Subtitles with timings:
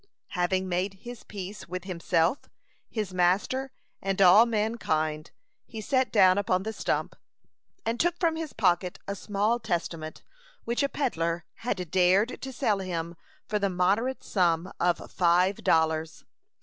[0.29, 2.49] Having made his peace with himself,
[2.89, 5.29] his master, and all mankind,
[5.67, 7.15] he sat down upon the stump,
[7.85, 10.23] and took from his pocket a small Testament,
[10.65, 13.15] which a pedler had dared to sell him
[13.47, 16.25] for the moderate sum of five dollars.